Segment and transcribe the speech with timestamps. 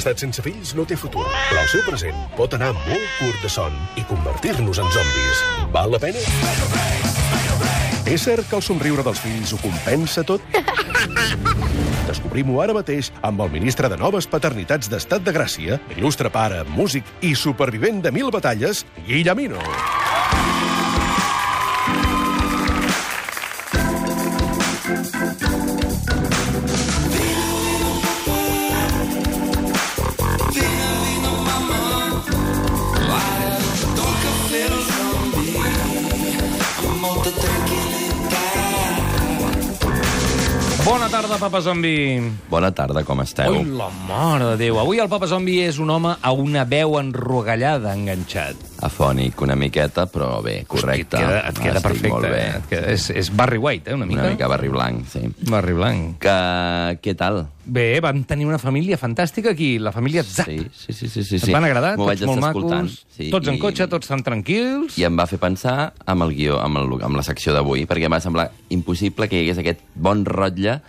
[0.00, 3.50] estat sense fills no té futur, però el seu present pot anar molt curt de
[3.52, 5.42] son i convertir-nos en zombis.
[5.74, 6.22] Val la pena?
[8.10, 10.42] És cert que el somriure dels fills ho compensa tot?
[12.10, 17.06] Descobrim-ho ara mateix amb el ministre de Noves Paternitats d'Estat de Gràcia, il·lustre pare, músic
[17.20, 19.60] i supervivent de mil batalles, Guillemino.
[40.84, 42.20] Bona tarda, Papa Zombi.
[42.48, 43.52] Bona tarda, com esteu?
[43.52, 44.78] Ui, la mare de Déu.
[44.80, 48.69] Avui el Papa Zombi és un home a una veu enrogallada enganxat.
[48.82, 51.18] Afònic una miqueta, però bé, correcte.
[51.18, 52.08] Et queda, et queda perfecte.
[52.14, 52.42] Molt bé.
[52.56, 54.22] Et queda, és, és Barry White, eh, una mica.
[54.22, 55.20] Una mica barri blanc, sí.
[55.50, 56.18] Barry Blanc.
[56.22, 56.36] Que,
[57.04, 57.42] què tal?
[57.70, 60.48] Bé, van tenir una família fantàstica aquí, la família Zapp.
[60.48, 61.08] Sí, sí, sí.
[61.08, 61.92] sí, sí, Et van agradar?
[62.00, 62.88] M'ho vaig Tots molt escoltant.
[62.88, 64.96] macos, Sí, tots en i- cotxe, tots tan tranquils.
[64.98, 68.08] I em va fer pensar amb el guió, amb, el, amb la secció d'avui, perquè
[68.08, 70.80] em va semblar impossible que hi hagués aquest bon rotlle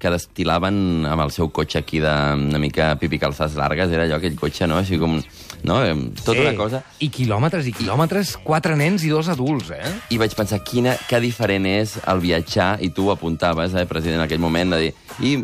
[0.00, 2.08] que destilaven amb el seu cotxe aquí de
[2.40, 4.78] una mica pipi calçades largues, era allò, aquell cotxe, no?
[4.80, 5.18] Així com...
[5.68, 5.74] No?
[5.84, 6.78] Em, Tota una cosa...
[7.04, 9.90] I quilòmetres i quilòmetres, quatre nens i dos adults, eh?
[10.08, 14.22] I vaig pensar quina, que diferent és el viatjar, i tu ho apuntaves, eh, president,
[14.22, 15.34] en aquell moment, de dir, i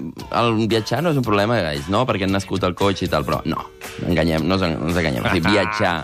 [0.41, 3.29] el viatjar no és un problema, guys, no, perquè han nascut el cotxe i tal,
[3.29, 3.61] però no,
[4.09, 5.95] enganyem, no, ens- no ens enganyem, o sigui, viatjar,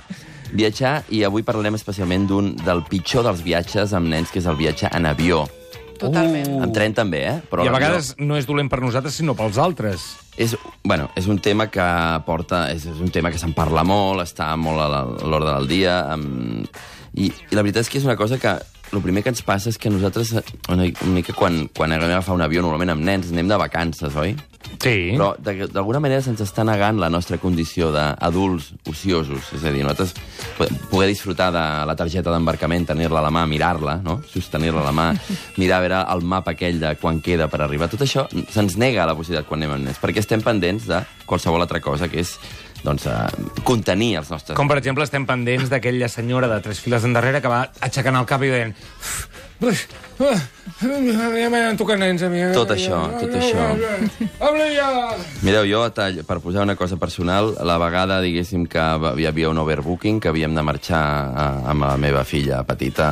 [0.53, 4.61] viatjar, i avui parlarem especialment d'un del pitjor dels viatges amb nens, que és el
[4.61, 5.47] viatge en avió.
[6.03, 6.51] Totalment.
[6.57, 6.65] Uh.
[6.67, 7.37] En tren també, eh?
[7.51, 10.05] Però I a vegades no és dolent per nosaltres, sinó pels altres.
[10.41, 11.87] És, bueno, és un tema que
[12.27, 12.67] porta...
[12.73, 16.69] És, és un tema que se'n parla molt, està molt a l'ordre del dia, amb,
[17.15, 18.57] i, i la veritat és que és una cosa que
[18.93, 22.11] el primer que ens passa és que nosaltres, eh, una, una mica quan, quan anem
[22.11, 24.35] a agafar un avió, normalment amb nens, anem de vacances, oi?
[24.83, 25.13] Sí.
[25.15, 29.53] Però de- d'alguna manera se'ns està negant la nostra condició d'adults ociosos.
[29.55, 30.13] És a dir, nosaltres
[30.59, 34.21] po- poder disfrutar de la targeta d'embarcament, tenir-la a la mà, mirar-la, no?
[34.33, 35.07] sostenir-la a la mà,
[35.63, 37.89] mirar a veure el mapa aquell de quan queda per arribar.
[37.93, 41.63] Tot això se'ns nega la possibilitat quan anem amb nens, perquè estem pendents de qualsevol
[41.63, 42.35] altra cosa, que és
[42.83, 43.27] doncs, uh,
[43.65, 44.57] contenir els nostres...
[44.59, 48.27] Com, per exemple, estem pendents d'aquella senyora de tres files endarrere que va aixecant el
[48.27, 48.75] cap i dient...
[49.63, 49.77] "Ui,
[50.27, 50.41] ah,
[50.83, 52.41] Ja m'han tocat nens, a mi.
[52.55, 53.67] Tot això, tot això.
[54.43, 54.89] Habla ja!
[55.47, 58.83] Mireu, jo, tall, per posar una cosa personal, la vegada, diguéssim, que
[59.19, 63.09] hi havia un overbooking, que havíem de marxar eh, amb la meva filla petita,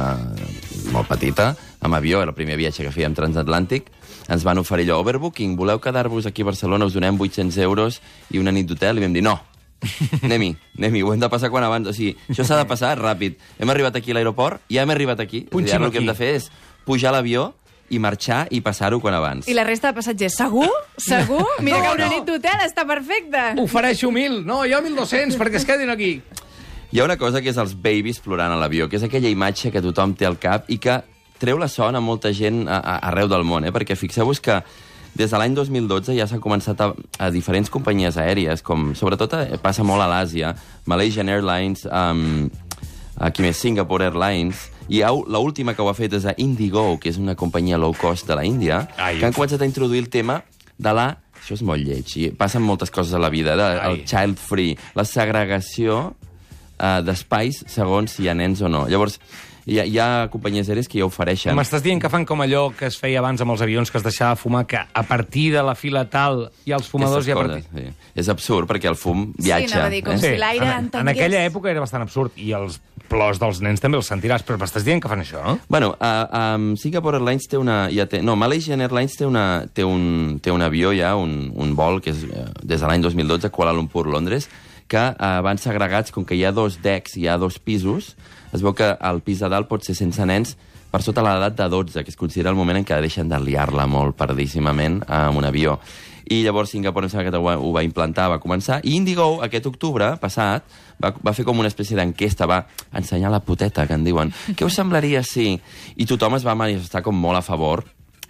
[0.91, 3.91] molt petita, amb avió, era el primer viatge que fèiem transatlàntic,
[4.31, 8.43] ens van oferir allò, overbooking, voleu quedar-vos aquí a Barcelona, us donem 800 euros i
[8.43, 9.39] una nit d'hotel, i vam dir, no,
[10.23, 13.39] anem-hi, anem-hi, ho hem de passar quan abans, o sigui, això s'ha de passar ràpid.
[13.59, 15.93] Hem arribat aquí a l'aeroport, ja hem arribat aquí, és a dir, Punxem ara el
[15.95, 16.51] que hem de fer és
[16.87, 17.51] pujar a l'avió
[17.91, 19.49] i marxar i passar-ho quan abans.
[19.51, 20.69] I la resta de passatgers, segur?
[20.97, 21.45] Segur?
[21.67, 22.13] Mira No, que una no.
[22.13, 23.55] nit d'hotel està perfecta.
[23.59, 24.45] Ofereixo mil.
[24.47, 26.21] No, jo 1.200 perquè es quedin aquí.
[26.93, 29.71] Hi ha una cosa que és els babies plorant a l'avió, que és aquella imatge
[29.75, 31.01] que tothom té al cap i que
[31.41, 33.71] treu la son a molta gent a, a, arreu del món, eh?
[33.73, 34.59] perquè fixeu-vos que
[35.15, 39.59] des de l'any 2012 ja s'ha començat a, a diferents companyies aèries, com sobretot eh,
[39.63, 40.55] passa molt a l'Àsia,
[40.91, 42.49] Malaysian Airlines, um,
[43.21, 47.19] aquí més Singapore Airlines, i l'última que ho ha fet és a Indigo, que és
[47.21, 49.19] una companyia low cost de la Índia, Ai.
[49.19, 50.41] que han començat a introduir el tema
[50.79, 51.11] de la...
[51.41, 54.75] Això és molt lleig, i passen moltes coses a la vida, de, el child free,
[54.99, 58.85] la segregació uh, d'espais segons si hi ha nens o no.
[58.91, 59.17] Llavors,
[59.67, 61.57] hi ha, hi ha companyies aèries que ja ofereixen...
[61.59, 64.07] M'estàs dient que fan com allò que es feia abans amb els avions, que es
[64.07, 67.67] deixava fumar, que a partir de la fila tal hi ha els fumadors i coses,
[67.67, 67.91] partir...
[67.91, 68.13] sí.
[68.23, 69.77] És absurd, perquè el fum viatja.
[69.77, 70.23] anava a dir, com eh?
[70.23, 71.17] si l'aire en, en entengués.
[71.17, 74.87] aquella època era bastant absurd, i els plors dels nens també els sentiràs, però m'estàs
[74.87, 75.57] dient que fan això?
[75.69, 77.83] Bueno, uh, um, Singapore Airlines té una...
[77.93, 81.75] Ja té, no, Malaysian Airlines té, una, té, un, té un avió ja, un, un
[81.79, 84.49] vol, que és uh, des de l'any 2012, Kuala Lumpur, Londres,
[84.91, 88.17] que uh, van segregats, com que hi ha dos decks, hi ha dos pisos,
[88.51, 90.57] es veu que el pis de dalt pot ser sense nens
[90.91, 93.87] per sota l'edat de 12, que es considera el moment en què deixen de liar-la
[93.87, 95.79] molt perdíssimament amb un avió.
[96.31, 100.13] I llavors Singapore em sembla que ho va, implantar, va començar, i Indigo aquest octubre
[100.23, 100.67] passat
[101.03, 102.61] va, va fer com una espècie d'enquesta, va
[102.95, 104.31] ensenyar la puteta, que en diuen.
[104.57, 105.57] Què us semblaria si...
[105.97, 107.83] I tothom es va manifestar com molt a favor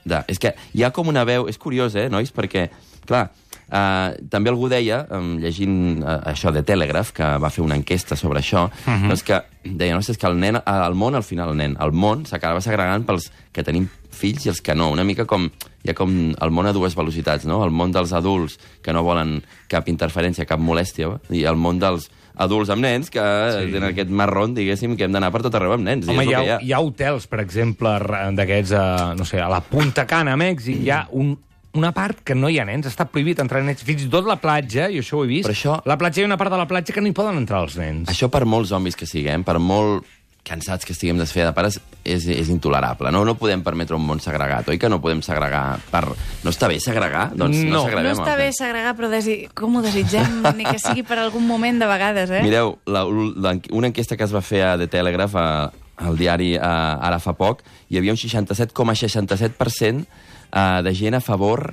[0.05, 0.23] de...
[0.33, 1.49] És que hi ha com una veu...
[1.49, 2.33] És curiós, eh, nois?
[2.33, 2.69] Perquè,
[3.09, 3.27] clar,
[3.71, 8.17] Uh, també algú deia, um, llegint uh, això de Telegraph, que va fer una enquesta
[8.19, 9.09] sobre això, uh -huh.
[9.09, 11.93] doncs que deia, no, és que el, nen, el món, al final, el nen, el
[11.93, 14.91] món s'acaba segregant pels que tenim fills i els que no.
[14.91, 15.51] Una mica com,
[15.83, 17.65] hi ha com el món a dues velocitats, no?
[17.65, 22.11] El món dels adults, que no volen cap interferència, cap molèstia, i el món dels
[22.35, 23.77] adults amb nens, que sí.
[23.77, 26.09] en aquest marrón, diguéssim, que hem d'anar per tot arreu amb nens.
[26.09, 26.59] Home, hi ha, hi ha.
[26.61, 27.99] hi ha hotels, per exemple,
[28.33, 28.73] d'aquests,
[29.19, 31.37] no sé, a la Punta Cana, a Mèxic, hi ha un
[31.75, 33.83] una part que no hi ha nens, està prohibit entrar nens.
[33.87, 36.25] Fins i tot la platja, i això ho he vist, Però això- la platja hi
[36.25, 38.09] ha una part de la platja que no hi poden entrar els nens.
[38.11, 40.05] Això per molts zombis que siguem, per molt
[40.43, 43.11] cansats que estiguem de fer de pares, és, és intolerable.
[43.13, 46.01] No, no podem permetre un món segregat, oi que no podem segregar per...
[46.43, 47.29] No està bé segregar?
[47.37, 47.83] Doncs no, No.
[47.85, 48.17] segreguem.
[48.17, 49.49] No està bé segregar, però desi...
[49.55, 50.41] com ho desitgem?
[50.57, 52.43] Ni que sigui per algun moment de vegades, eh?
[52.43, 53.05] Mireu, la,
[53.37, 55.71] la, una enquesta que es va fer a The Telegraph, a,
[56.01, 57.61] al diari a, ara fa poc,
[57.93, 60.07] hi havia un 67,67%
[60.53, 61.71] eh, de gent a favor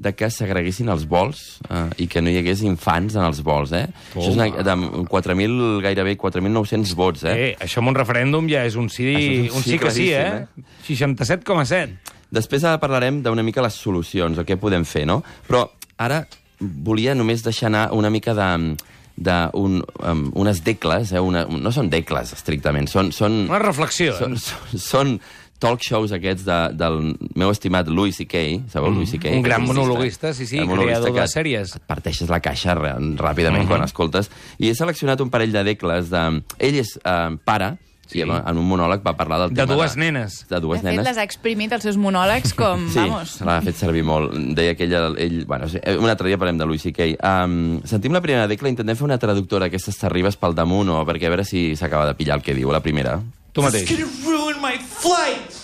[0.00, 3.74] de que segreguessin els vols eh, i que no hi hagués infants en els vols,
[3.76, 3.84] eh?
[4.14, 4.76] Això és una, de
[5.12, 7.34] 4.000, gairebé 4.900 vots, eh?
[7.36, 9.92] Eh, això amb un referèndum ja és un sí, és un un sí sí que
[9.92, 10.46] sí, eh?
[10.86, 12.16] claríssim, 67,7.
[12.32, 15.20] Després ara parlarem d'una mica les solucions, o què podem fer, no?
[15.48, 15.66] Però
[16.00, 16.22] ara
[16.60, 18.48] volia només deixar anar una mica de
[19.20, 21.20] de un, um, unes decles, eh?
[21.20, 24.14] una, no són decles estrictament, són, són, Una reflexió.
[24.16, 25.10] són, són, són
[25.60, 26.96] talk shows aquests de, del
[27.38, 29.34] meu estimat Louis C.K., sabeu Louis C.K.?
[29.36, 31.76] Un gran monologuista, sí, sí, monologuista creador de sèries.
[31.76, 34.32] Et parteixes la caixa rà- ràpidament quan escoltes.
[34.58, 36.24] I he seleccionat un parell de decles de...
[36.58, 37.74] Ell és eh, pare,
[38.08, 38.18] sí.
[38.18, 40.40] i en un monòleg va parlar del De tema dues nenes.
[40.50, 41.06] De dues de fet, nenes.
[41.06, 43.36] les ha exprimit els seus monòlegs com, Sí, vamos...
[43.46, 44.32] l'ha fet servir molt.
[44.56, 44.96] Deia que ell...
[45.20, 47.12] ell bueno, sí, un altre dia parlem de Louis C.K.
[47.20, 51.28] Um, sentim la primera decla, intentem fer una traductora d'aquestes terribes pel damunt, o perquè
[51.28, 53.20] a veure si s'acaba de pillar el que diu, la primera.
[53.52, 53.88] Tu mateix.
[54.60, 55.56] My flight.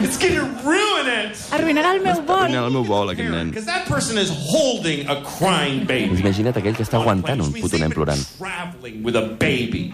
[0.00, 1.36] It's gonna ruin it.
[1.50, 2.46] Arruïnarà el meu vol.
[2.46, 3.50] Mira el meu vol, aquest nen.
[3.50, 6.20] Because that person is holding a crying baby.
[6.22, 8.22] Imagina't aquell que està aguantant un puto nen plorant.
[8.38, 9.90] Traveling with a baby.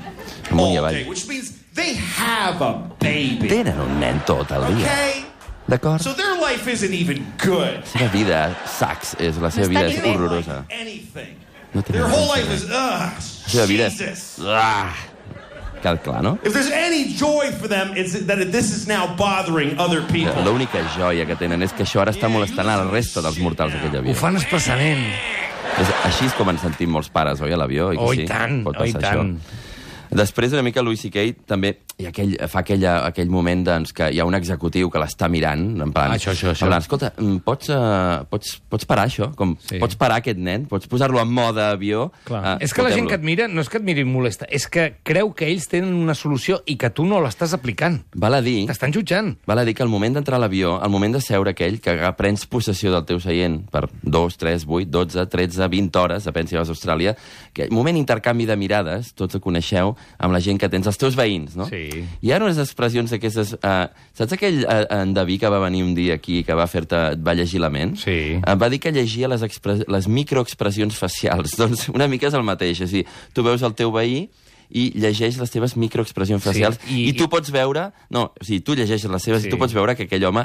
[0.50, 1.08] Amunt i all avall.
[1.08, 3.48] which means they have a baby.
[3.48, 4.84] Tenen un nen tot el dia.
[4.84, 5.24] Okay?
[5.66, 6.04] D'acord?
[6.04, 7.80] So their life isn't even good.
[7.80, 10.62] La seva vida, sacs, és, la seva No vida és horrorosa.
[10.70, 11.26] Like.
[11.72, 13.98] No tenen Their whole res, life is, ugh, La seva vida és...
[13.98, 15.15] Jesus.
[15.86, 15.94] Ah!
[15.94, 16.38] Queda clar, no?
[16.42, 20.42] If there's any joy for them, it's that this is now bothering other people.
[20.42, 23.72] L'única joia que tenen és que això ara està molestant a la resta dels mortals
[23.76, 24.16] d'aquell Ho avió.
[24.18, 25.06] fan expressament.
[25.76, 27.90] És, així és com ens sentim molts pares, oi, a l'avió?
[27.94, 28.24] Oh, sí?
[28.24, 29.36] i tant, oh, i tant.
[29.36, 29.65] Això.
[30.16, 31.26] Després, una mica, Louis C.K.
[31.48, 35.30] també i aquell, fa aquella, aquell moment doncs, que hi ha un executiu que l'està
[35.32, 36.12] mirant, en plan...
[36.12, 36.66] Això, això, això.
[36.66, 39.30] En plan, escolta, mm, pots, uh, pots, pots parar això?
[39.36, 39.80] Com, Sí.
[39.80, 40.66] Pots parar aquest nen?
[40.68, 42.10] Pots posar-lo en mode avió?
[42.28, 42.42] Clar.
[42.44, 44.68] Ah, és que la gent que et mira no és que et miri molesta, és
[44.68, 48.02] que creu que ells tenen una solució i que tu no l'estàs aplicant.
[48.14, 48.66] Val a dir...
[48.68, 49.32] T'estan jutjant.
[49.48, 51.96] Val a dir que al moment d'entrar a l'avió, al moment de seure aquell, que
[52.20, 56.60] prens possessió del teu seient per 2, 3, 8, 12, 13, 20 hores, depèn si
[56.60, 57.16] vas a Austràlia,
[57.56, 61.16] que moment intercanvi de mirades, tots ho coneixeu, amb la gent que tens, els teus
[61.18, 61.66] veïns, no?
[61.68, 61.88] Sí.
[62.22, 63.54] Hi ha unes expressions d'aquestes...
[63.60, 63.86] Uh,
[64.16, 67.02] saps aquell uh, endeví que va venir un dia aquí, que va fer-te...
[67.16, 67.96] et va llegir la ment?
[68.00, 68.38] Sí.
[68.40, 71.56] Em va dir que llegia les, expres les microexpressions facials.
[71.60, 72.80] Doncs una mica és el mateix.
[72.86, 74.26] És a dir, tu veus el teu veí
[74.66, 77.90] i llegeix les teves microexpressions Sí, facials i- i, i tu pots veure...
[78.10, 79.48] No, o sigui, tu llegeixes les seves Sí.
[79.48, 80.42] i tu pots veure que aquell home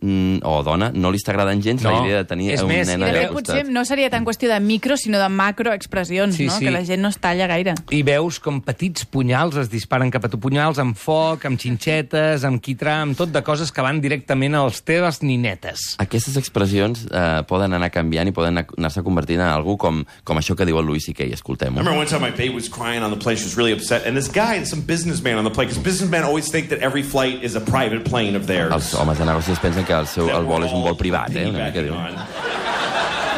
[0.00, 1.90] mm, o dona no li està agradant gens No.
[1.92, 3.72] la idea de tenir És un més, nen I allà al potser costat.
[3.72, 6.52] no seria tan qüestió de micro, sinó de macroexpressions, Sí, no?
[6.58, 6.64] sí.
[6.64, 7.74] Que la gent no es talla gaire.
[7.90, 12.44] I veus com petits punyals es disparen cap a tu, punyals amb foc, amb xinxetes,
[12.44, 15.94] amb quitrà, amb tot de coses que van directament als teves ninetes.
[15.98, 20.36] Aquestes expressions eh, poden anar canviant i poden anar- anar-se convertint en algú com, com
[20.38, 21.26] això que diu el Louis C.K.
[21.26, 21.78] I Escoltem-ho.
[21.78, 23.36] remember one time my baby was crying on the plane.
[23.36, 24.06] She was really upset.
[24.06, 27.02] And this guy and some businessman on the plane, because businessmen always think that every
[27.02, 28.72] flight is a private plane of theirs.
[28.72, 31.46] Els homes de negocis pensen que el, seu, el vol és un vol privat, eh?
[31.50, 31.94] Una mica diu.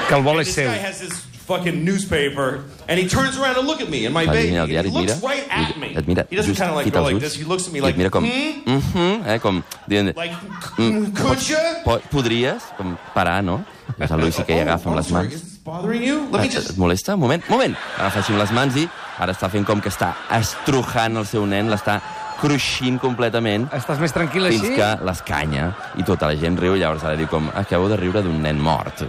[0.08, 0.69] Que el vol és This seu.
[0.70, 4.24] guy has this fucking newspaper, and he turns around to look at me, and my
[4.26, 5.93] Va baby, he looks right at me.
[5.96, 7.34] et mira he doesn't just kind of like go like ulls, this.
[7.34, 8.24] He looks at me i like, et mira com...
[8.24, 8.62] hmm?
[8.67, 9.38] Mm -hmm, eh?
[9.41, 10.17] Com dient...
[10.17, 10.34] Like,
[10.79, 11.58] Mm, could you?
[11.84, 13.65] po- podries com parar, no?
[13.98, 14.60] Llavors el Louis C.K.
[14.62, 16.44] agafa amb oh, les sorry, mans.
[16.44, 16.70] Et, just...
[16.70, 17.15] et molesta?
[17.15, 17.74] Un moment, moment.
[17.98, 18.88] Agafa així amb les mans i
[19.19, 22.00] ara està fent com que està estrujant el seu nen, l'està
[22.43, 24.75] cruixint completament Estàs més tranquil fins així?
[24.77, 25.69] que l'escanya
[26.01, 29.05] i tota la gent riu, llavors ara diu com acabeu de riure d'un nen mort.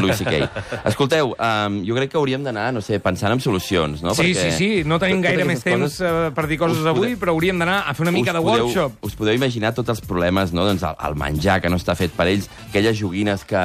[0.00, 0.46] Louis C.K.
[0.92, 4.14] Escolteu, um, jo crec que hauríem d'anar, no sé, pensant en solucions, no?
[4.14, 7.20] Sí, sí, sí, no tenim gaire més temps coses eh, per dir coses avui, podeu-
[7.24, 8.98] però hauríem d'anar a fer una mica us de podeu, workshop.
[9.10, 10.64] Us podeu imaginar tots els problemes, no?
[10.70, 13.64] Doncs el, el menjar que no està fet per ells, aquelles joguines que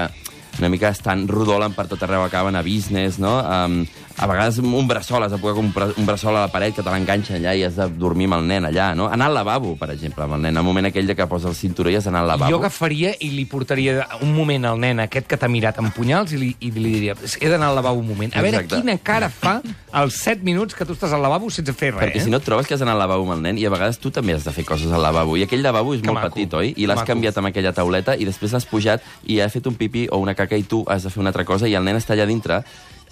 [0.60, 3.38] una mica estan rodolen per tot arreu, acaben a business, no?
[3.44, 3.86] Um,
[4.18, 6.92] a vegades un bressol, has de poder comprar un bressol a la paret que te
[6.92, 9.10] l'enganxa allà i has de dormir amb el nen allà, no?
[9.12, 10.58] Anar al lavabo, per exemple, amb el nen.
[10.58, 12.52] Al moment aquell que posa el cinturó i has d'anar al lavabo.
[12.54, 16.32] Jo agafaria i li portaria un moment al nen aquest que t'ha mirat amb punyals
[16.32, 18.32] i li, i li diria, he d'anar al lavabo un moment.
[18.36, 18.80] A veure Exacte.
[18.80, 19.58] quina cara fa
[19.92, 22.08] als 7 minuts que tu estàs al lavabo sense fer res.
[22.08, 23.74] Perquè si no et trobes que has d'anar al lavabo amb el nen i a
[23.74, 25.36] vegades tu també has de fer coses al lavabo.
[25.36, 26.72] I aquell lavabo és Que molt maco, petit, oi?
[26.78, 30.08] I l'has canviat amb aquella tauleta i després l'has pujat i ha fet un pipí
[30.12, 32.14] o una caca i tu has de fer una altra cosa i el nen està
[32.14, 32.62] allà dintre.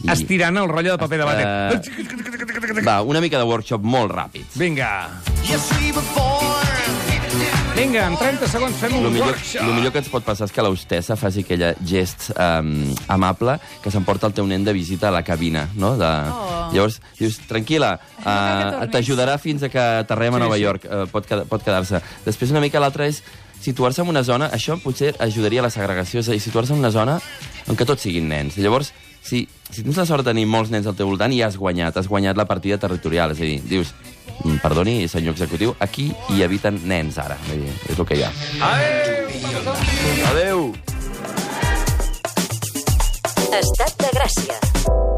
[0.03, 0.09] I...
[0.13, 2.83] Estirant el rotllo de paper de vàter.
[2.85, 4.45] Va, una mica de workshop molt ràpid.
[4.55, 5.09] Vinga.
[7.75, 9.65] Vinga, en 30 segons fem un El millor, workshop.
[9.65, 13.89] lo millor que ens pot passar és que l'hostessa faci aquella gest um, amable que
[13.93, 15.95] s'emporta el teu nen de visita a la cabina, no?
[15.97, 16.05] De...
[16.29, 16.69] Oh.
[16.73, 20.63] Llavors, dius, tranquil·la, uh, t'ajudarà fins a que aterrem a Sí, Nova sí.
[20.67, 22.01] York, uh, pot, quedar- pot quedar-se.
[22.25, 23.23] Després una mica l'altra és
[23.63, 26.83] situar-se en una zona, això potser ajudaria a la segregació, és a dir, situar-se en
[26.83, 27.19] una zona
[27.67, 28.57] en què tots siguin nens.
[28.57, 28.91] I llavors,
[29.23, 31.95] si, si tens la sort de tenir molts nens al teu voltant, ja has guanyat,
[31.97, 33.31] has guanyat la partida territorial.
[33.31, 33.93] És a dir, dius,
[34.43, 37.37] "Mm, perdoni, senyor executiu, aquí hi habiten nens ara.
[37.47, 38.31] Vull dir, és el que hi ha.
[40.31, 40.73] Adéu!
[43.53, 45.12] Estat de Gràcia.